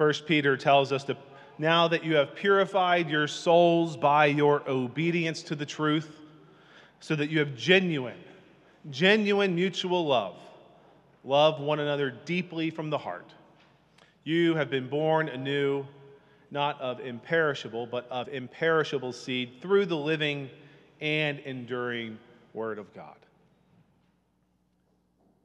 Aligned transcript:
First 0.00 0.26
Peter 0.26 0.56
tells 0.56 0.92
us 0.92 1.04
that 1.04 1.18
now 1.58 1.86
that 1.88 2.04
you 2.04 2.14
have 2.14 2.34
purified 2.34 3.10
your 3.10 3.28
souls 3.28 3.98
by 3.98 4.24
your 4.24 4.66
obedience 4.66 5.42
to 5.42 5.54
the 5.54 5.66
truth, 5.66 6.22
so 7.00 7.14
that 7.14 7.28
you 7.28 7.38
have 7.38 7.54
genuine, 7.54 8.16
genuine 8.88 9.54
mutual 9.54 10.06
love. 10.06 10.36
Love 11.22 11.60
one 11.60 11.80
another 11.80 12.10
deeply 12.24 12.70
from 12.70 12.88
the 12.88 12.96
heart. 12.96 13.34
You 14.24 14.54
have 14.54 14.70
been 14.70 14.88
born 14.88 15.28
anew, 15.28 15.84
not 16.50 16.80
of 16.80 17.00
imperishable, 17.00 17.84
but 17.84 18.08
of 18.10 18.26
imperishable 18.30 19.12
seed 19.12 19.60
through 19.60 19.84
the 19.84 19.98
living 19.98 20.48
and 21.02 21.40
enduring 21.40 22.18
Word 22.54 22.78
of 22.78 22.94
God. 22.94 23.16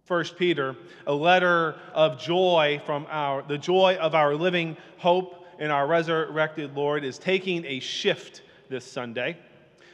First 0.05 0.37
Peter, 0.37 0.75
a 1.07 1.13
letter 1.13 1.75
of 1.91 2.19
joy 2.19 2.79
from 2.85 3.07
our 3.09 3.41
the 3.41 3.57
joy 3.57 3.97
of 3.99 4.13
our 4.13 4.35
living 4.35 4.77
hope 4.97 5.43
in 5.57 5.71
our 5.71 5.88
resurrected 5.88 6.75
Lord 6.75 7.03
is 7.03 7.17
taking 7.17 7.66
a 7.66 7.80
shift 7.80 8.44
this 8.70 8.85
Sunday. 8.85 9.35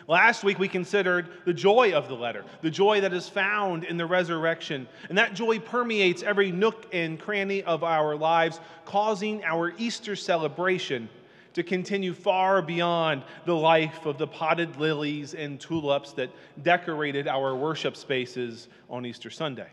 Last 0.09 0.43
week 0.43 0.59
we 0.59 0.67
considered 0.67 1.29
the 1.45 1.53
joy 1.53 1.93
of 1.93 2.09
the 2.09 2.15
letter, 2.15 2.43
the 2.61 2.69
joy 2.69 2.99
that 2.99 3.13
is 3.13 3.29
found 3.29 3.85
in 3.85 3.95
the 3.95 4.05
resurrection. 4.05 4.85
And 5.07 5.17
that 5.17 5.33
joy 5.33 5.59
permeates 5.59 6.23
every 6.23 6.51
nook 6.51 6.87
and 6.91 7.17
cranny 7.17 7.63
of 7.63 7.81
our 7.85 8.17
lives, 8.17 8.59
causing 8.83 9.41
our 9.45 9.73
Easter 9.77 10.17
celebration 10.17 11.07
to 11.53 11.63
continue 11.63 12.13
far 12.13 12.61
beyond 12.61 13.23
the 13.45 13.55
life 13.55 14.05
of 14.05 14.17
the 14.17 14.27
potted 14.27 14.75
lilies 14.75 15.33
and 15.35 15.57
tulips 15.57 16.11
that 16.13 16.31
decorated 16.63 17.29
our 17.29 17.55
worship 17.55 17.95
spaces 17.95 18.67
on 18.89 19.05
Easter 19.05 19.29
Sunday. 19.29 19.67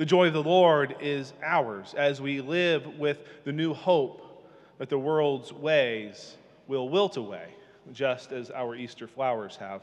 The 0.00 0.06
joy 0.06 0.28
of 0.28 0.32
the 0.32 0.42
Lord 0.42 0.96
is 1.02 1.34
ours 1.44 1.92
as 1.94 2.22
we 2.22 2.40
live 2.40 2.98
with 2.98 3.18
the 3.44 3.52
new 3.52 3.74
hope 3.74 4.46
that 4.78 4.88
the 4.88 4.98
world's 4.98 5.52
ways 5.52 6.38
will 6.66 6.88
wilt 6.88 7.18
away, 7.18 7.48
just 7.92 8.32
as 8.32 8.50
our 8.50 8.74
Easter 8.74 9.06
flowers 9.06 9.56
have. 9.56 9.82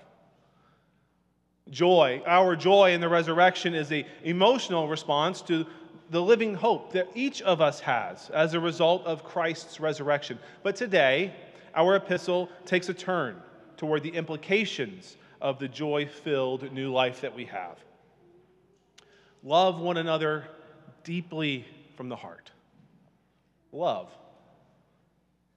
Joy, 1.70 2.24
our 2.26 2.56
joy 2.56 2.94
in 2.94 3.00
the 3.00 3.08
resurrection 3.08 3.76
is 3.76 3.90
the 3.90 4.08
emotional 4.24 4.88
response 4.88 5.44
to 5.44 5.68
the 6.10 6.24
living 6.24 6.56
hope 6.56 6.94
that 6.94 7.10
each 7.14 7.44
of 7.44 7.62
us 7.62 7.80
has 7.82 8.32
as 8.32 8.56
a 8.56 8.60
result 8.60 9.06
of 9.06 9.24
Christ's 9.24 9.80
resurrection. 9.80 10.40
But 10.64 10.76
today, 10.76 11.32
our 11.76 11.96
epistle 11.96 12.50
takes 12.66 12.90
a 12.90 12.94
turn 12.96 13.40
toward 13.78 14.02
the 14.02 14.16
implications 14.16 15.16
of 15.42 15.60
the 15.60 15.68
joy 15.68 16.08
filled 16.08 16.74
new 16.74 16.92
life 16.92 17.22
that 17.22 17.36
we 17.36 17.46
have. 17.46 17.78
Love 19.44 19.80
one 19.80 19.98
another 19.98 20.46
deeply 21.04 21.66
from 21.96 22.10
the 22.10 22.16
heart. 22.16 22.52
Love. 23.72 24.10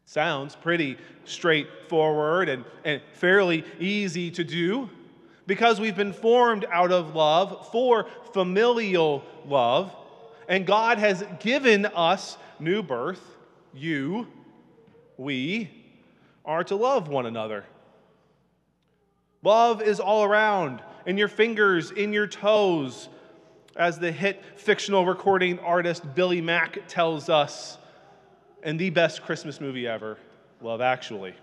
Sounds 0.04 0.56
pretty 0.56 0.98
straightforward 1.24 2.48
and, 2.48 2.64
and 2.84 3.00
fairly 3.12 3.64
easy 3.78 4.30
to 4.32 4.42
do 4.42 4.90
because 5.46 5.80
we've 5.80 5.96
been 5.96 6.12
formed 6.12 6.64
out 6.70 6.92
of 6.92 7.14
love 7.14 7.68
for 7.72 8.06
familial 8.32 9.24
love, 9.46 9.94
and 10.48 10.66
God 10.66 10.98
has 10.98 11.24
given 11.40 11.86
us 11.86 12.36
new 12.58 12.82
birth. 12.82 13.20
You, 13.72 14.26
we, 15.16 15.70
are 16.44 16.64
to 16.64 16.76
love 16.76 17.08
one 17.08 17.26
another. 17.26 17.64
Love 19.42 19.82
is 19.82 20.00
all 20.00 20.24
around, 20.24 20.82
in 21.06 21.16
your 21.16 21.28
fingers, 21.28 21.90
in 21.90 22.12
your 22.12 22.26
toes, 22.26 23.08
as 23.76 23.98
the 23.98 24.10
hit 24.10 24.42
fictional 24.56 25.06
recording 25.06 25.58
artist 25.60 26.02
Billy 26.14 26.40
Mack 26.40 26.80
tells 26.88 27.28
us 27.28 27.78
in 28.62 28.76
the 28.76 28.90
best 28.90 29.22
Christmas 29.22 29.60
movie 29.60 29.86
ever, 29.86 30.18
Love 30.60 30.80
Actually. 30.80 31.34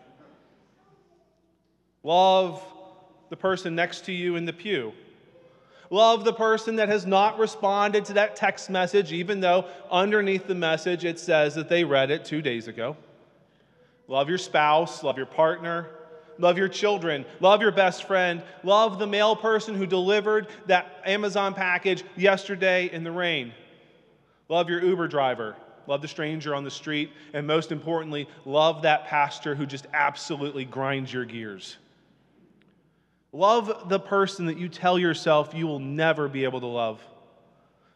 Love 2.03 2.63
the 3.29 3.37
person 3.37 3.75
next 3.75 4.05
to 4.05 4.13
you 4.13 4.35
in 4.35 4.45
the 4.45 4.53
pew. 4.53 4.93
Love 5.89 6.25
the 6.25 6.33
person 6.33 6.75
that 6.75 6.89
has 6.89 7.05
not 7.05 7.39
responded 7.39 8.03
to 8.05 8.13
that 8.13 8.35
text 8.35 8.69
message, 8.69 9.13
even 9.13 9.39
though 9.39 9.65
underneath 9.89 10.47
the 10.47 10.55
message 10.55 11.05
it 11.05 11.19
says 11.19 11.55
that 11.55 11.69
they 11.69 11.83
read 11.83 12.11
it 12.11 12.25
two 12.25 12.41
days 12.41 12.67
ago. 12.67 12.95
Love 14.07 14.29
your 14.29 14.37
spouse, 14.37 15.03
love 15.03 15.17
your 15.17 15.25
partner, 15.25 15.87
Love 16.39 16.57
your 16.57 16.67
children. 16.67 17.25
Love 17.39 17.61
your 17.61 17.71
best 17.71 18.03
friend. 18.03 18.41
Love 18.63 18.99
the 18.99 19.07
mail 19.07 19.35
person 19.35 19.75
who 19.75 19.85
delivered 19.85 20.47
that 20.67 21.01
Amazon 21.05 21.53
package 21.53 22.03
yesterday 22.15 22.89
in 22.91 23.03
the 23.03 23.11
rain. 23.11 23.53
Love 24.49 24.69
your 24.69 24.83
Uber 24.83 25.07
driver. 25.07 25.55
Love 25.87 26.01
the 26.01 26.07
stranger 26.07 26.53
on 26.53 26.63
the 26.63 26.71
street. 26.71 27.11
And 27.33 27.47
most 27.47 27.71
importantly, 27.71 28.27
love 28.45 28.81
that 28.83 29.05
pastor 29.05 29.55
who 29.55 29.65
just 29.65 29.87
absolutely 29.93 30.65
grinds 30.65 31.11
your 31.11 31.25
gears. 31.25 31.77
Love 33.31 33.89
the 33.89 33.99
person 33.99 34.45
that 34.45 34.57
you 34.57 34.69
tell 34.69 34.97
yourself 34.97 35.53
you 35.53 35.67
will 35.67 35.79
never 35.79 36.27
be 36.27 36.43
able 36.43 36.59
to 36.59 36.67
love. 36.67 37.01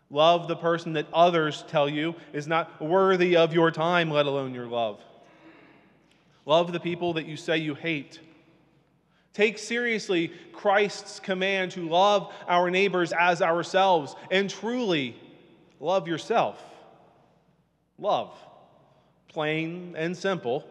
Love 0.09 0.49
the 0.49 0.55
person 0.55 0.93
that 0.93 1.07
others 1.13 1.63
tell 1.69 1.87
you 1.87 2.13
is 2.33 2.45
not 2.45 2.81
worthy 2.81 3.37
of 3.37 3.53
your 3.53 3.71
time, 3.71 4.11
let 4.11 4.25
alone 4.25 4.53
your 4.53 4.67
love. 4.67 4.99
Love 6.45 6.73
the 6.73 6.79
people 6.79 7.13
that 7.13 7.25
you 7.25 7.37
say 7.37 7.57
you 7.57 7.75
hate. 7.75 8.19
Take 9.33 9.57
seriously 9.57 10.31
Christ's 10.51 11.19
command 11.19 11.71
to 11.71 11.87
love 11.87 12.33
our 12.47 12.69
neighbors 12.69 13.13
as 13.17 13.41
ourselves 13.41 14.15
and 14.29 14.49
truly 14.49 15.15
love 15.79 16.07
yourself. 16.07 16.61
Love. 17.97 18.37
Plain 19.29 19.95
and 19.97 20.17
simple, 20.17 20.67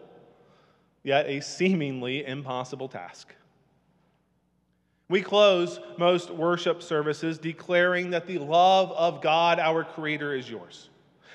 yet 1.03 1.25
a 1.25 1.41
seemingly 1.41 2.23
impossible 2.23 2.87
task. 2.87 3.33
We 5.09 5.21
close 5.21 5.79
most 5.97 6.29
worship 6.29 6.83
services 6.83 7.39
declaring 7.39 8.11
that 8.11 8.27
the 8.27 8.37
love 8.37 8.91
of 8.91 9.21
God, 9.21 9.59
our 9.59 9.83
Creator, 9.83 10.35
is 10.35 10.49
yours. 10.49 10.90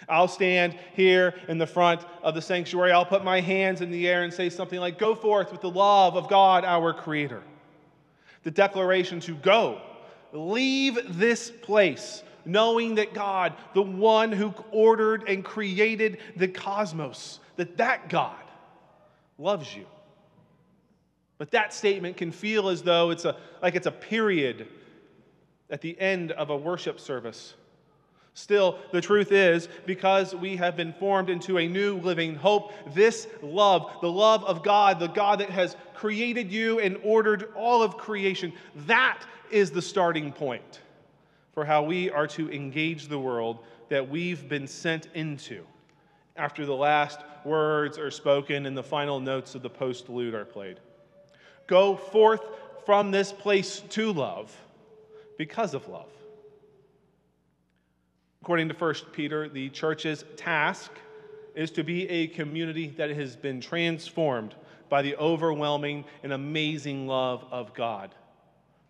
I'll 0.08 0.28
stand 0.28 0.78
here 0.94 1.34
in 1.48 1.58
the 1.58 1.66
front 1.66 2.04
of 2.22 2.34
the 2.34 2.42
sanctuary. 2.42 2.92
I'll 2.92 3.04
put 3.04 3.24
my 3.24 3.40
hands 3.40 3.80
in 3.80 3.90
the 3.90 4.08
air 4.08 4.22
and 4.22 4.32
say 4.32 4.50
something 4.50 4.78
like, 4.78 4.98
Go 4.98 5.14
forth 5.14 5.52
with 5.52 5.60
the 5.60 5.70
love 5.70 6.16
of 6.16 6.28
God, 6.28 6.64
our 6.64 6.92
Creator. 6.92 7.42
The 8.42 8.50
declaration 8.50 9.18
to 9.20 9.34
go, 9.34 9.80
leave 10.32 11.18
this 11.18 11.50
place, 11.50 12.22
knowing 12.44 12.94
that 12.96 13.12
God, 13.12 13.54
the 13.74 13.82
one 13.82 14.30
who 14.30 14.54
ordered 14.70 15.28
and 15.28 15.44
created 15.44 16.18
the 16.36 16.48
cosmos, 16.48 17.40
that 17.56 17.76
that 17.78 18.08
God 18.08 18.36
loves 19.38 19.74
you. 19.74 19.86
But 21.38 21.50
that 21.50 21.74
statement 21.74 22.16
can 22.16 22.32
feel 22.32 22.68
as 22.68 22.82
though 22.82 23.10
it's 23.10 23.24
a, 23.24 23.36
like 23.60 23.74
it's 23.74 23.86
a 23.86 23.92
period 23.92 24.68
at 25.68 25.80
the 25.80 25.98
end 26.00 26.32
of 26.32 26.50
a 26.50 26.56
worship 26.56 27.00
service. 27.00 27.54
Still, 28.36 28.78
the 28.92 29.00
truth 29.00 29.32
is, 29.32 29.66
because 29.86 30.34
we 30.34 30.56
have 30.56 30.76
been 30.76 30.92
formed 30.92 31.30
into 31.30 31.56
a 31.56 31.66
new 31.66 31.96
living 31.96 32.34
hope, 32.34 32.70
this 32.94 33.26
love, 33.40 33.90
the 34.02 34.12
love 34.12 34.44
of 34.44 34.62
God, 34.62 35.00
the 35.00 35.06
God 35.06 35.40
that 35.40 35.48
has 35.48 35.74
created 35.94 36.52
you 36.52 36.78
and 36.78 36.98
ordered 37.02 37.48
all 37.56 37.82
of 37.82 37.96
creation, 37.96 38.52
that 38.86 39.22
is 39.50 39.70
the 39.70 39.80
starting 39.80 40.32
point 40.32 40.82
for 41.54 41.64
how 41.64 41.82
we 41.82 42.10
are 42.10 42.26
to 42.26 42.52
engage 42.52 43.08
the 43.08 43.18
world 43.18 43.60
that 43.88 44.06
we've 44.06 44.46
been 44.50 44.66
sent 44.66 45.08
into 45.14 45.64
after 46.36 46.66
the 46.66 46.76
last 46.76 47.20
words 47.42 47.96
are 47.96 48.10
spoken 48.10 48.66
and 48.66 48.76
the 48.76 48.82
final 48.82 49.18
notes 49.18 49.54
of 49.54 49.62
the 49.62 49.70
postlude 49.70 50.34
are 50.34 50.44
played. 50.44 50.78
Go 51.66 51.96
forth 51.96 52.42
from 52.84 53.10
this 53.10 53.32
place 53.32 53.80
to 53.88 54.12
love 54.12 54.54
because 55.38 55.72
of 55.72 55.88
love. 55.88 56.10
According 58.46 58.68
to 58.68 58.76
1 58.76 58.94
Peter, 59.10 59.48
the 59.48 59.70
church's 59.70 60.24
task 60.36 60.92
is 61.56 61.72
to 61.72 61.82
be 61.82 62.08
a 62.08 62.28
community 62.28 62.94
that 62.96 63.10
has 63.10 63.34
been 63.34 63.60
transformed 63.60 64.54
by 64.88 65.02
the 65.02 65.16
overwhelming 65.16 66.04
and 66.22 66.32
amazing 66.32 67.08
love 67.08 67.44
of 67.50 67.74
God 67.74 68.14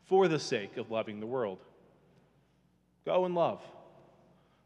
for 0.05 0.29
the 0.29 0.39
sake 0.39 0.77
of 0.77 0.91
loving 0.91 1.21
the 1.21 1.27
world. 1.27 1.57
Go 3.07 3.25
and 3.25 3.35
love. 3.35 3.63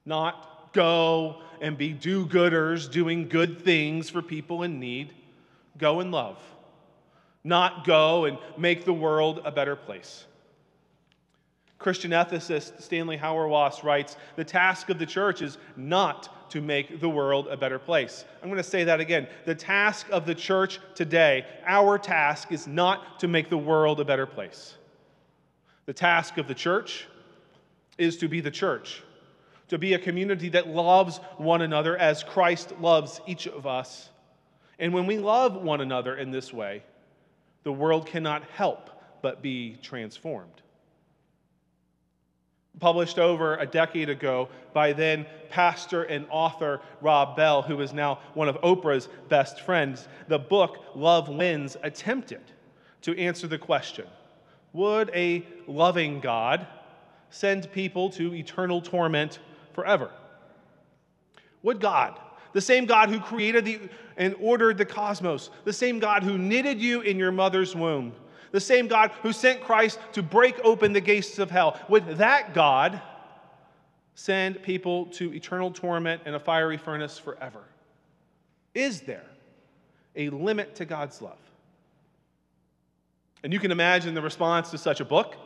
Not 0.04 0.72
go 0.72 1.40
and 1.60 1.78
be 1.78 1.92
do 1.92 2.26
gooders 2.26 2.90
doing 2.90 3.28
good 3.28 3.62
things 3.62 4.10
for 4.10 4.22
people 4.22 4.64
in 4.64 4.80
need. 4.80 5.14
Go 5.78 6.00
and 6.00 6.10
love. 6.10 6.40
Not 7.44 7.86
go 7.86 8.24
and 8.24 8.38
make 8.58 8.84
the 8.84 8.92
world 8.92 9.40
a 9.44 9.52
better 9.52 9.76
place. 9.76 10.26
Christian 11.80 12.10
ethicist 12.10 12.80
Stanley 12.82 13.16
Hauerwas 13.16 13.82
writes 13.82 14.16
The 14.36 14.44
task 14.44 14.90
of 14.90 14.98
the 14.98 15.06
church 15.06 15.40
is 15.40 15.56
not 15.76 16.50
to 16.50 16.60
make 16.60 17.00
the 17.00 17.08
world 17.08 17.48
a 17.48 17.56
better 17.56 17.78
place. 17.78 18.26
I'm 18.42 18.50
going 18.50 18.62
to 18.62 18.68
say 18.68 18.84
that 18.84 19.00
again. 19.00 19.26
The 19.46 19.54
task 19.54 20.06
of 20.10 20.26
the 20.26 20.34
church 20.34 20.78
today, 20.94 21.46
our 21.66 21.98
task 21.98 22.52
is 22.52 22.66
not 22.66 23.18
to 23.20 23.28
make 23.28 23.48
the 23.48 23.56
world 23.56 23.98
a 23.98 24.04
better 24.04 24.26
place. 24.26 24.74
The 25.86 25.94
task 25.94 26.36
of 26.36 26.48
the 26.48 26.54
church 26.54 27.06
is 27.96 28.18
to 28.18 28.28
be 28.28 28.42
the 28.42 28.50
church, 28.50 29.02
to 29.68 29.78
be 29.78 29.94
a 29.94 29.98
community 29.98 30.50
that 30.50 30.68
loves 30.68 31.16
one 31.38 31.62
another 31.62 31.96
as 31.96 32.22
Christ 32.22 32.72
loves 32.78 33.22
each 33.26 33.46
of 33.46 33.66
us. 33.66 34.10
And 34.78 34.92
when 34.92 35.06
we 35.06 35.18
love 35.18 35.56
one 35.56 35.80
another 35.80 36.16
in 36.16 36.30
this 36.30 36.52
way, 36.52 36.82
the 37.62 37.72
world 37.72 38.06
cannot 38.06 38.42
help 38.50 38.90
but 39.22 39.40
be 39.40 39.76
transformed. 39.82 40.60
Published 42.78 43.18
over 43.18 43.56
a 43.56 43.66
decade 43.66 44.08
ago 44.08 44.48
by 44.72 44.92
then 44.92 45.26
pastor 45.50 46.04
and 46.04 46.26
author 46.30 46.80
Rob 47.00 47.36
Bell, 47.36 47.62
who 47.62 47.80
is 47.80 47.92
now 47.92 48.20
one 48.34 48.48
of 48.48 48.56
Oprah's 48.62 49.08
best 49.28 49.60
friends, 49.60 50.08
the 50.28 50.38
book 50.38 50.78
Love 50.94 51.28
Wins 51.28 51.76
attempted 51.82 52.40
to 53.02 53.18
answer 53.18 53.46
the 53.46 53.58
question 53.58 54.06
Would 54.72 55.10
a 55.14 55.44
loving 55.66 56.20
God 56.20 56.66
send 57.30 57.70
people 57.72 58.10
to 58.10 58.34
eternal 58.34 58.80
torment 58.80 59.40
forever? 59.72 60.10
Would 61.62 61.80
God, 61.80 62.18
the 62.52 62.60
same 62.60 62.86
God 62.86 63.08
who 63.10 63.20
created 63.20 63.64
the, 63.64 63.80
and 64.16 64.34
ordered 64.40 64.78
the 64.78 64.84
cosmos, 64.84 65.50
the 65.64 65.72
same 65.72 65.98
God 65.98 66.22
who 66.22 66.38
knitted 66.38 66.80
you 66.80 67.00
in 67.02 67.18
your 67.18 67.32
mother's 67.32 67.76
womb, 67.76 68.12
the 68.52 68.60
same 68.60 68.88
God 68.88 69.10
who 69.22 69.32
sent 69.32 69.60
Christ 69.60 69.98
to 70.12 70.22
break 70.22 70.58
open 70.64 70.92
the 70.92 71.00
gates 71.00 71.38
of 71.38 71.50
hell, 71.50 71.78
would 71.88 72.06
that 72.18 72.54
God 72.54 73.00
send 74.14 74.62
people 74.62 75.06
to 75.06 75.32
eternal 75.32 75.70
torment 75.70 76.22
in 76.26 76.34
a 76.34 76.40
fiery 76.40 76.76
furnace 76.76 77.18
forever? 77.18 77.64
Is 78.74 79.00
there 79.02 79.24
a 80.16 80.30
limit 80.30 80.74
to 80.76 80.84
God's 80.84 81.22
love? 81.22 81.38
And 83.42 83.52
you 83.52 83.58
can 83.58 83.70
imagine 83.70 84.14
the 84.14 84.22
response 84.22 84.70
to 84.70 84.78
such 84.78 85.00
a 85.00 85.04
book. 85.04 85.36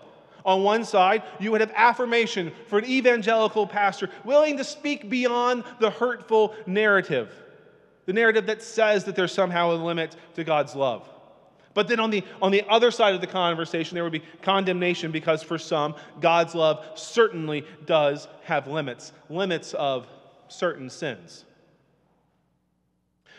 On 0.45 0.63
one 0.63 0.85
side, 0.85 1.23
you 1.39 1.51
would 1.53 1.61
have 1.61 1.73
affirmation 1.75 2.53
for 2.67 2.79
an 2.79 2.85
evangelical 2.85 3.67
pastor 3.67 4.11
willing 4.25 4.57
to 4.59 4.65
speak 4.65 5.09
beyond 5.09 5.65
the 5.81 5.91
hurtful 5.91 6.55
narrative, 6.67 7.33
the 8.07 8.13
narrative 8.13 8.47
that 8.47 8.63
says 8.63 9.05
that 9.05 9.17
there's 9.17 9.33
somehow 9.33 9.73
a 9.73 9.77
limit 9.77 10.17
to 10.35 10.45
God's 10.45 10.75
love. 10.75 11.09
But 11.75 11.89
then 11.89 12.01
on 12.01 12.11
the, 12.11 12.23
on 12.41 12.53
the 12.53 12.63
other 12.69 12.91
side 12.91 13.15
of 13.15 13.21
the 13.21 13.27
conversation, 13.27 13.95
there 13.95 14.05
would 14.05 14.13
be 14.13 14.23
condemnation 14.43 15.11
because 15.11 15.43
for 15.43 15.59
some, 15.59 15.97
God's 16.21 16.55
love 16.55 16.85
certainly 16.95 17.65
does 17.85 18.29
have 18.45 18.69
limits, 18.69 19.13
limits 19.29 19.75
of 19.75 20.07
certain 20.49 20.89
sins. 20.89 21.45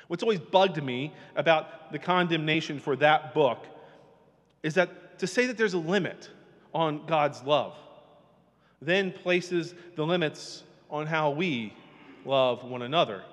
What's 0.08 0.22
always 0.22 0.40
bugged 0.40 0.84
me 0.84 1.14
about 1.36 1.92
the 1.92 2.00
condemnation 2.00 2.80
for 2.80 2.96
that 2.98 3.34
book 3.34 3.66
is 4.62 4.76
that 4.76 5.20
to 5.20 5.28
say 5.28 5.46
that 5.48 5.58
there's 5.58 5.74
a 5.74 5.80
limit 5.80 6.30
on 6.74 7.06
God's 7.06 7.42
love 7.44 7.74
then 8.82 9.12
places 9.12 9.74
the 9.96 10.06
limits 10.06 10.64
on 10.90 11.08
how 11.08 11.32
we 11.32 11.74
love 12.26 12.64
one 12.64 12.82
another. 12.82 13.24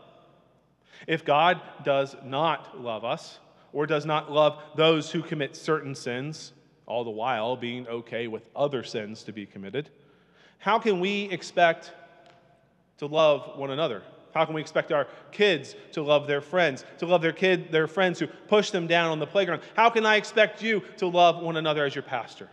If 1.06 1.24
God 1.24 1.60
does 1.84 2.16
not 2.24 2.80
love 2.80 3.04
us, 3.04 3.38
or 3.72 3.86
does 3.86 4.06
not 4.06 4.30
love 4.30 4.62
those 4.76 5.10
who 5.10 5.22
commit 5.22 5.56
certain 5.56 5.94
sins, 5.94 6.52
all 6.86 7.04
the 7.04 7.10
while 7.10 7.56
being 7.56 7.86
okay 7.88 8.26
with 8.26 8.42
other 8.54 8.82
sins 8.82 9.22
to 9.24 9.32
be 9.32 9.46
committed, 9.46 9.88
how 10.58 10.78
can 10.78 11.00
we 11.00 11.24
expect 11.30 11.92
to 12.98 13.06
love 13.06 13.58
one 13.58 13.70
another? 13.70 14.02
How 14.34 14.44
can 14.44 14.54
we 14.54 14.60
expect 14.60 14.92
our 14.92 15.06
kids 15.30 15.74
to 15.92 16.02
love 16.02 16.26
their 16.26 16.40
friends, 16.40 16.84
to 16.98 17.06
love 17.06 17.20
their 17.20 17.32
kid, 17.32 17.70
their 17.70 17.86
friends 17.86 18.18
who 18.18 18.26
push 18.26 18.70
them 18.70 18.86
down 18.86 19.10
on 19.10 19.18
the 19.18 19.26
playground? 19.26 19.62
How 19.74 19.90
can 19.90 20.06
I 20.06 20.16
expect 20.16 20.62
you 20.62 20.82
to 20.98 21.06
love 21.06 21.42
one 21.42 21.56
another 21.56 21.84
as 21.84 21.94
your 21.94 22.02
pastor? 22.02 22.48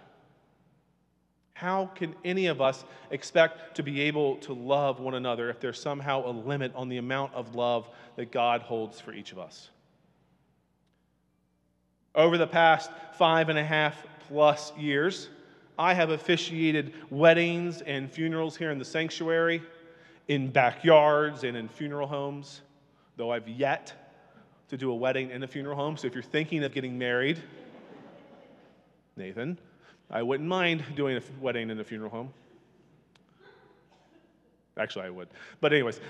How 1.54 1.88
can 1.88 2.15
any 2.24 2.48
of 2.48 2.62
us 2.62 2.86
expect 3.12 3.75
to 3.75 3.83
be 3.83 4.01
able 4.01 4.38
to 4.38 4.54
love 4.54 5.00
one 5.00 5.13
another 5.13 5.50
if 5.50 5.60
there's 5.60 5.81
somehow 5.81 6.25
a 6.25 6.31
limit 6.31 6.72
on 6.74 6.89
the 6.89 6.98
amount 6.98 7.33
of 7.33 7.54
love 7.54 7.89
that 8.15 8.31
God 8.31 8.62
holds 8.62 9.00
for 9.00 9.13
each 9.13 9.31
of 9.31 9.39
us? 9.39 9.69
Over 12.19 12.38
the 12.38 12.48
past 12.48 12.92
five 13.13 13.48
and 13.48 13.57
a 13.57 13.63
half 13.63 14.06
plus 14.27 14.74
years, 14.77 15.30
I 15.77 15.94
have 15.94 16.10
officiated 16.10 16.94
weddings 17.10 17.80
and 17.80 18.12
funerals 18.12 18.57
here 18.57 18.71
in 18.71 18.77
the 18.77 18.83
sanctuary, 18.83 19.62
in 20.27 20.51
backyards 20.51 21.45
and 21.45 21.56
in 21.56 21.69
funeral 21.69 22.10
homes, 22.10 22.60
though 23.16 23.31
I've 23.31 23.48
yet 23.48 23.94
to 24.68 24.75
do 24.75 24.92
a 24.92 24.95
wedding 24.95 25.30
in 25.30 25.44
a 25.44 25.48
funeral 25.48 25.77
home. 25.77 25.95
So 25.95 26.07
if 26.07 26.13
you're 26.13 26.21
thinking 26.21 26.66
of 26.66 26.74
getting 26.74 26.98
married, 26.98 27.42
Nathan, 29.15 29.57
I 30.12 30.22
wouldn't 30.22 30.50
mind 30.50 30.83
doing 30.98 31.15
a 31.15 31.22
wedding 31.39 31.69
in 31.69 31.80
a 31.80 31.86
funeral 31.86 32.12
home. 32.12 32.33
Actually, 34.77 35.06
I 35.06 35.10
would. 35.10 35.30
But, 35.62 35.72
anyways, 35.72 36.01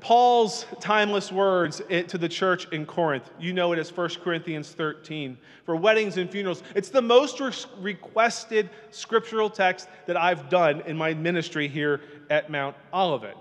Paul's 0.00 0.64
timeless 0.80 1.32
words 1.32 1.82
to 1.88 2.18
the 2.18 2.28
church 2.28 2.68
in 2.72 2.86
Corinth. 2.86 3.30
You 3.38 3.52
know 3.52 3.72
it 3.72 3.78
as 3.78 3.94
1 3.94 4.10
Corinthians 4.22 4.70
13 4.70 5.36
for 5.64 5.76
weddings 5.76 6.16
and 6.16 6.30
funerals. 6.30 6.62
It's 6.74 6.88
the 6.88 7.02
most 7.02 7.40
requested 7.78 8.70
scriptural 8.90 9.50
text 9.50 9.88
that 10.06 10.16
I've 10.16 10.48
done 10.48 10.82
in 10.82 10.96
my 10.96 11.14
ministry 11.14 11.68
here 11.68 12.00
at 12.30 12.50
Mount 12.50 12.76
Olivet. 12.94 13.36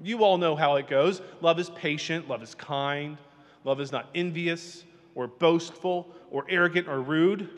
You 0.00 0.24
all 0.24 0.38
know 0.38 0.56
how 0.56 0.76
it 0.76 0.88
goes. 0.88 1.20
Love 1.40 1.58
is 1.58 1.70
patient, 1.70 2.28
love 2.28 2.42
is 2.42 2.54
kind, 2.54 3.18
love 3.64 3.80
is 3.80 3.92
not 3.92 4.08
envious 4.14 4.84
or 5.14 5.26
boastful 5.26 6.08
or 6.30 6.46
arrogant 6.48 6.88
or 6.88 7.00
rude. 7.00 7.50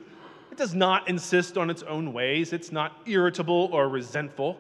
It 0.50 0.56
does 0.56 0.74
not 0.74 1.08
insist 1.08 1.56
on 1.56 1.70
its 1.70 1.82
own 1.84 2.12
ways, 2.12 2.52
it's 2.52 2.72
not 2.72 2.96
irritable 3.06 3.68
or 3.72 3.88
resentful. 3.88 4.58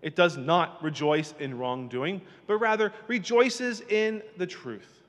It 0.00 0.14
does 0.14 0.36
not 0.36 0.82
rejoice 0.82 1.34
in 1.40 1.58
wrongdoing, 1.58 2.22
but 2.46 2.58
rather 2.58 2.92
rejoices 3.08 3.80
in 3.80 4.22
the 4.36 4.46
truth. 4.46 5.02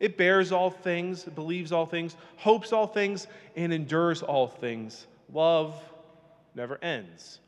It 0.00 0.16
bears 0.16 0.52
all 0.52 0.70
things, 0.70 1.24
believes 1.24 1.72
all 1.72 1.86
things, 1.86 2.16
hopes 2.36 2.72
all 2.72 2.86
things, 2.86 3.26
and 3.56 3.72
endures 3.72 4.22
all 4.22 4.46
things. 4.46 5.06
Love 5.32 5.80
never 6.54 6.82
ends. 6.82 7.40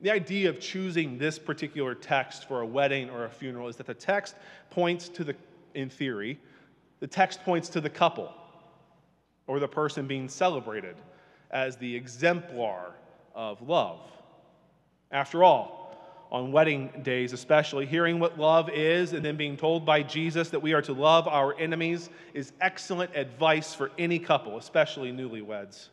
The 0.00 0.10
idea 0.10 0.48
of 0.50 0.60
choosing 0.60 1.16
this 1.16 1.38
particular 1.38 1.94
text 1.94 2.48
for 2.48 2.60
a 2.60 2.66
wedding 2.66 3.08
or 3.08 3.24
a 3.24 3.30
funeral 3.30 3.68
is 3.68 3.76
that 3.76 3.86
the 3.86 3.94
text 3.94 4.34
points 4.70 5.08
to 5.10 5.24
the, 5.24 5.36
in 5.74 5.88
theory, 5.88 6.40
the 7.00 7.06
text 7.06 7.42
points 7.44 7.68
to 7.70 7.80
the 7.80 7.90
couple 7.90 8.32
or 9.46 9.60
the 9.60 9.68
person 9.68 10.06
being 10.06 10.28
celebrated 10.28 10.96
as 11.50 11.76
the 11.76 11.94
exemplar 11.94 12.92
of 13.34 13.62
love. 13.62 14.00
After 15.12 15.44
all, 15.44 15.82
on 16.32 16.50
wedding 16.50 16.90
days, 17.02 17.34
especially, 17.34 17.84
hearing 17.84 18.18
what 18.18 18.38
love 18.38 18.70
is 18.70 19.12
and 19.12 19.22
then 19.22 19.36
being 19.36 19.54
told 19.54 19.84
by 19.84 20.02
Jesus 20.02 20.48
that 20.48 20.60
we 20.60 20.72
are 20.72 20.80
to 20.80 20.94
love 20.94 21.28
our 21.28 21.54
enemies 21.58 22.08
is 22.32 22.52
excellent 22.62 23.14
advice 23.14 23.74
for 23.74 23.90
any 23.98 24.18
couple, 24.18 24.56
especially 24.56 25.12
newlyweds. 25.12 25.88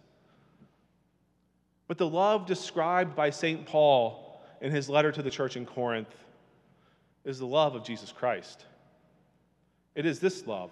But 1.89 1.97
the 1.97 2.07
love 2.07 2.45
described 2.45 3.17
by 3.17 3.31
St. 3.31 3.65
Paul 3.65 4.41
in 4.61 4.71
his 4.71 4.89
letter 4.89 5.11
to 5.11 5.21
the 5.21 5.29
church 5.29 5.57
in 5.57 5.65
Corinth 5.65 6.15
is 7.25 7.39
the 7.39 7.45
love 7.45 7.75
of 7.75 7.83
Jesus 7.83 8.13
Christ. 8.13 8.65
It 9.95 10.05
is 10.05 10.21
this 10.21 10.47
love, 10.47 10.71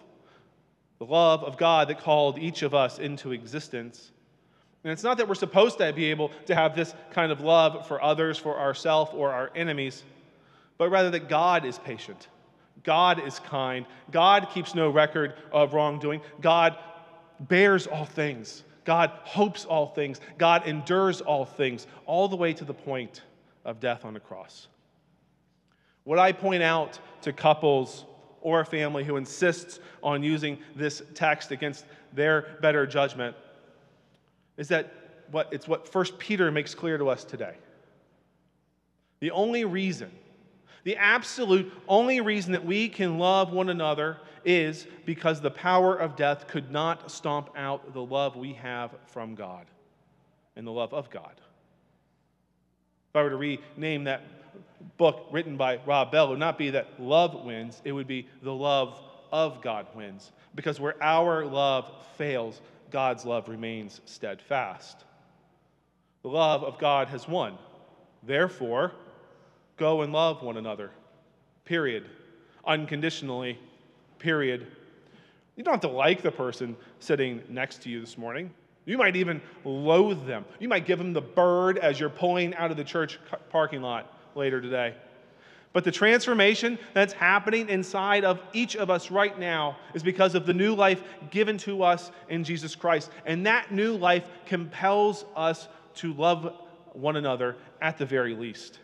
the 1.00 1.06
love 1.06 1.44
of 1.44 1.58
God 1.58 1.90
that 1.90 2.00
called 2.00 2.40
each 2.40 2.62
of 2.62 2.74
us 2.74 3.00
into 3.00 3.34
existence 3.34 4.12
and 4.88 4.94
it's 4.94 5.04
not 5.04 5.18
that 5.18 5.28
we're 5.28 5.36
supposed 5.36 5.80
to 5.80 5.92
be 5.92 6.06
able 6.06 6.32
to 6.46 6.56
have 6.56 6.74
this 6.74 6.96
kind 7.12 7.30
of 7.30 7.42
love 7.42 7.86
for 7.90 8.02
others, 8.02 8.38
for 8.38 8.58
ourselves, 8.58 9.12
or 9.14 9.34
our 9.34 9.52
enemies, 9.54 10.02
but 10.78 10.90
rather 10.90 11.10
that 11.10 11.28
God 11.28 11.66
is 11.66 11.78
patient. 11.78 12.30
God 12.84 13.22
is 13.28 13.40
kind. 13.40 13.86
God 14.12 14.48
keeps 14.54 14.74
no 14.76 14.90
record 14.90 15.34
of 15.52 15.74
wrongdoing. 15.74 16.22
God 16.40 16.78
bears 17.38 17.86
all 17.86 18.06
things. 18.06 18.64
God 18.86 19.12
hopes 19.26 19.66
all 19.66 19.88
things. 19.88 20.22
God 20.38 20.66
endures 20.66 21.20
all 21.20 21.44
things, 21.44 21.86
all 22.06 22.30
the 22.30 22.38
way 22.38 22.54
to 22.54 22.64
the 22.64 22.74
point 22.74 23.24
of 23.66 23.82
death 23.82 24.06
on 24.06 24.14
the 24.14 24.22
cross. 24.22 24.70
What 26.06 26.18
I 26.18 26.32
point 26.32 26.64
out 26.64 26.98
to 27.24 27.34
couples 27.34 28.06
or 28.40 28.62
a 28.62 28.66
family 28.66 29.04
who 29.04 29.18
insists 29.18 29.82
on 30.02 30.24
using 30.24 30.58
this 30.78 31.02
text 31.14 31.52
against 31.52 31.84
their 32.14 32.58
better 32.62 32.88
judgment 32.88 33.36
is 34.58 34.68
that 34.70 34.92
what, 35.32 35.50
it's 35.52 35.68
what 35.68 35.88
First 35.88 36.18
Peter 36.18 36.52
makes 36.52 36.74
clear 36.76 36.98
to 36.98 37.10
us 37.10 37.24
today. 37.24 37.56
The 39.20 39.32
only 39.32 39.66
reason, 39.66 40.12
the 40.84 40.98
absolute 40.98 41.72
only 41.88 42.22
reason 42.22 42.52
that 42.54 42.66
we 42.66 42.90
can 42.90 43.18
love 43.18 43.52
one 43.52 43.70
another 43.70 44.18
is 44.46 44.88
because 45.06 45.42
the 45.42 45.52
power 45.52 45.96
of 45.96 46.16
death 46.16 46.48
could 46.48 46.72
not 46.72 47.12
stomp 47.12 47.50
out 47.56 47.94
the 47.94 48.04
love 48.04 48.36
we 48.36 48.54
have 48.54 48.92
from 49.08 49.36
God 49.36 49.66
and 50.56 50.66
the 50.66 50.72
love 50.72 50.94
of 50.94 51.10
God. 51.10 51.34
If 53.10 53.16
I 53.16 53.24
were 53.24 53.30
to 53.32 53.36
rename 53.36 54.06
that 54.06 54.22
book 54.98 55.28
written 55.32 55.58
by 55.58 55.80
Rob 55.86 56.12
Bell, 56.12 56.28
it 56.28 56.30
would 56.32 56.40
not 56.40 56.58
be 56.58 56.70
that 56.72 57.00
love 57.00 57.44
wins, 57.44 57.82
it 57.84 57.92
would 57.92 58.08
be 58.08 58.28
the 58.42 58.54
love 58.54 59.00
of 59.32 59.62
God 59.62 59.88
wins. 59.96 60.32
Because 60.56 60.80
where 60.80 61.02
our 61.04 61.46
love 61.46 61.92
fails, 62.18 62.62
God's 62.92 63.26
love 63.26 63.50
remains 63.50 64.02
steadfast. 64.06 65.04
The 66.24 66.30
love 66.30 66.64
of 66.64 66.78
God 66.78 67.08
has 67.10 67.28
won. 67.28 67.58
Therefore, 68.24 68.94
go 69.78 70.02
and 70.02 70.12
love 70.12 70.42
one 70.42 70.58
another. 70.58 70.92
Period. 71.66 72.10
Unconditionally. 72.66 73.60
Period. 74.20 74.68
You 75.56 75.64
don't 75.64 75.74
have 75.74 75.82
to 75.82 75.88
like 75.88 76.22
the 76.22 76.32
person 76.32 76.76
sitting 77.00 77.42
next 77.50 77.82
to 77.84 77.90
you 77.90 78.00
this 78.00 78.18
morning. 78.18 78.52
You 78.86 78.98
might 78.98 79.16
even 79.16 79.42
loathe 79.66 80.26
them. 80.26 80.46
You 80.60 80.70
might 80.70 80.86
give 80.86 80.98
them 80.98 81.14
the 81.14 81.22
bird 81.22 81.78
as 81.78 82.00
you're 82.00 82.10
pulling 82.10 82.56
out 82.56 82.72
of 82.72 82.78
the 82.78 82.84
church 82.84 83.20
parking 83.50 83.82
lot 83.82 84.14
later 84.34 84.62
today. 84.62 84.96
But 85.78 85.84
the 85.84 85.92
transformation 85.92 86.80
that's 86.96 87.14
happening 87.14 87.70
inside 87.70 88.26
of 88.26 88.42
each 88.52 88.76
of 88.76 88.90
us 88.90 89.12
right 89.12 89.38
now 89.38 89.78
is 89.94 90.02
because 90.02 90.34
of 90.34 90.48
the 90.48 90.54
new 90.56 90.74
life 90.74 91.04
given 91.30 91.56
to 91.60 91.84
us 91.84 92.10
in 92.30 92.44
Jesus 92.44 92.74
Christ. 92.74 93.12
And 93.28 93.46
that 93.46 93.72
new 93.72 93.96
life 93.96 94.28
compels 94.48 95.24
us 95.36 95.68
to 95.98 96.14
love 96.16 96.52
one 96.94 97.16
another 97.16 97.58
at 97.80 98.00
the 98.00 98.08
very 98.08 98.34
least. 98.34 98.80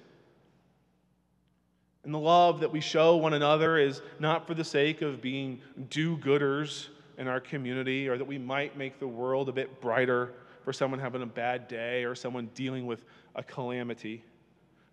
And 2.03 2.13
the 2.13 2.19
love 2.19 2.59
that 2.59 2.71
we 2.71 2.79
show 2.79 3.17
one 3.17 3.33
another 3.33 3.79
is 3.79 4.03
not 4.19 4.45
for 4.45 4.53
the 4.53 4.63
sake 4.63 5.01
of 5.01 5.19
being 5.19 5.62
do 5.89 6.15
gooders 6.17 6.89
in 7.17 7.27
our 7.27 7.39
community 7.39 8.07
or 8.07 8.19
that 8.19 8.27
we 8.27 8.38
might 8.38 8.77
make 8.77 9.00
the 9.00 9.07
world 9.07 9.50
a 9.50 9.51
bit 9.51 9.81
brighter 9.81 10.31
for 10.63 10.71
someone 10.71 11.00
having 11.00 11.23
a 11.23 11.25
bad 11.25 11.67
day 11.67 12.03
or 12.03 12.13
someone 12.13 12.51
dealing 12.53 12.85
with 12.85 13.03
a 13.33 13.41
calamity. 13.41 14.23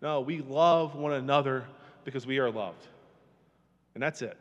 No, 0.01 0.23
we 0.23 0.41
love 0.41 0.95
one 0.95 1.13
another 1.13 1.67
because 2.05 2.27
we 2.27 2.39
are 2.39 2.51
loved. 2.51 2.87
And 3.95 4.03
that's 4.03 4.23
it. 4.23 4.37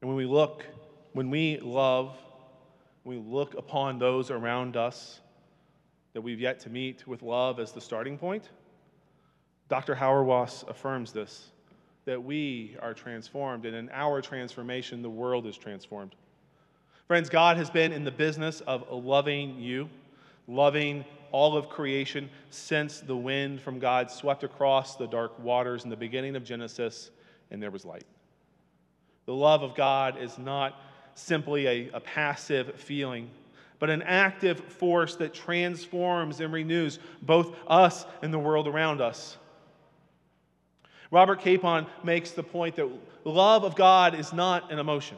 And 0.00 0.08
when 0.08 0.16
we 0.16 0.26
look, 0.26 0.64
when 1.12 1.30
we 1.30 1.58
love, 1.58 2.16
we 3.04 3.16
look 3.16 3.54
upon 3.54 3.98
those 3.98 4.30
around 4.30 4.76
us 4.76 5.20
that 6.12 6.20
we've 6.20 6.40
yet 6.40 6.60
to 6.60 6.70
meet 6.70 7.06
with 7.06 7.22
love 7.22 7.58
as 7.60 7.72
the 7.72 7.80
starting 7.80 8.18
point, 8.18 8.50
Dr. 9.68 9.94
Hauerwas 9.94 10.68
affirms 10.68 11.12
this 11.12 11.50
that 12.04 12.24
we 12.24 12.74
are 12.80 12.94
transformed, 12.94 13.66
and 13.66 13.76
in 13.76 13.90
our 13.90 14.22
transformation, 14.22 15.02
the 15.02 15.10
world 15.10 15.46
is 15.46 15.58
transformed. 15.58 16.14
Friends, 17.06 17.28
God 17.28 17.58
has 17.58 17.68
been 17.68 17.92
in 17.92 18.02
the 18.02 18.10
business 18.10 18.62
of 18.62 18.82
loving 18.90 19.58
you, 19.58 19.90
loving 20.48 21.04
all 21.30 21.56
of 21.56 21.68
creation 21.68 22.30
since 22.50 23.00
the 23.00 23.16
wind 23.16 23.60
from 23.60 23.78
God 23.78 24.10
swept 24.10 24.42
across 24.42 24.96
the 24.96 25.06
dark 25.06 25.38
waters 25.38 25.84
in 25.84 25.90
the 25.90 25.96
beginning 25.96 26.34
of 26.34 26.42
Genesis, 26.42 27.10
and 27.50 27.62
there 27.62 27.70
was 27.70 27.84
light. 27.84 28.04
The 29.26 29.34
love 29.34 29.62
of 29.62 29.74
God 29.74 30.20
is 30.20 30.38
not 30.38 30.80
simply 31.14 31.66
a, 31.66 31.90
a 31.92 32.00
passive 32.00 32.74
feeling, 32.76 33.30
but 33.78 33.90
an 33.90 34.02
active 34.02 34.58
force 34.58 35.16
that 35.16 35.34
transforms 35.34 36.40
and 36.40 36.52
renews 36.52 36.98
both 37.20 37.54
us 37.66 38.06
and 38.22 38.32
the 38.32 38.38
world 38.38 38.66
around 38.66 39.00
us. 39.00 39.36
Robert 41.10 41.40
Capon 41.40 41.86
makes 42.02 42.32
the 42.32 42.42
point 42.42 42.76
that 42.76 42.88
the 43.24 43.30
love 43.30 43.64
of 43.64 43.76
God 43.76 44.14
is 44.14 44.32
not 44.32 44.72
an 44.72 44.78
emotion. 44.78 45.16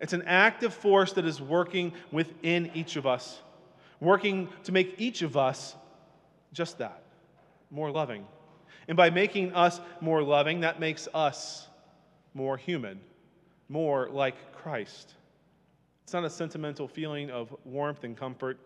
It's 0.00 0.12
an 0.12 0.22
active 0.22 0.72
force 0.74 1.12
that 1.14 1.24
is 1.24 1.40
working 1.40 1.92
within 2.12 2.70
each 2.74 2.96
of 2.96 3.06
us, 3.06 3.40
working 4.00 4.48
to 4.64 4.72
make 4.72 4.94
each 4.98 5.22
of 5.22 5.36
us 5.36 5.74
just 6.52 6.78
that 6.78 7.02
more 7.70 7.90
loving. 7.90 8.26
And 8.86 8.96
by 8.96 9.10
making 9.10 9.52
us 9.52 9.80
more 10.00 10.22
loving, 10.22 10.60
that 10.60 10.80
makes 10.80 11.08
us 11.12 11.68
more 12.34 12.56
human, 12.56 13.00
more 13.68 14.08
like 14.10 14.52
Christ. 14.52 15.14
It's 16.04 16.14
not 16.14 16.24
a 16.24 16.30
sentimental 16.30 16.88
feeling 16.88 17.30
of 17.30 17.54
warmth 17.64 18.04
and 18.04 18.16
comfort, 18.16 18.58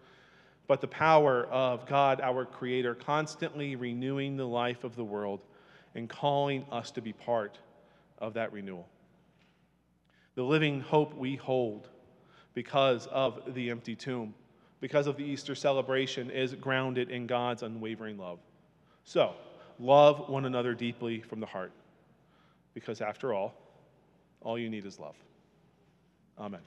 but 0.68 0.80
the 0.80 0.86
power 0.86 1.46
of 1.46 1.86
God, 1.86 2.20
our 2.20 2.44
Creator, 2.44 2.94
constantly 2.94 3.74
renewing 3.74 4.36
the 4.36 4.46
life 4.46 4.84
of 4.84 4.94
the 4.94 5.04
world 5.04 5.44
and 5.94 6.08
calling 6.08 6.64
us 6.70 6.92
to 6.92 7.02
be 7.02 7.12
part 7.12 7.58
of 8.18 8.34
that 8.34 8.52
renewal. 8.52 8.88
The 10.36 10.44
living 10.44 10.80
hope 10.80 11.14
we 11.14 11.34
hold 11.34 11.88
because 12.54 13.08
of 13.08 13.54
the 13.54 13.70
empty 13.70 13.96
tomb, 13.96 14.34
because 14.82 15.06
of 15.06 15.16
the 15.16 15.22
Easter 15.22 15.54
celebration, 15.54 16.28
is 16.28 16.54
grounded 16.54 17.08
in 17.08 17.28
God's 17.28 17.62
unwavering 17.62 18.18
love. 18.18 18.40
So, 19.04 19.32
love 19.78 20.28
one 20.28 20.44
another 20.44 20.74
deeply 20.74 21.20
from 21.20 21.38
the 21.38 21.46
heart, 21.46 21.70
because 22.74 23.00
after 23.00 23.32
all, 23.32 23.54
all 24.40 24.58
you 24.58 24.68
need 24.68 24.84
is 24.84 24.98
love. 24.98 25.14
Amen. 26.36 26.60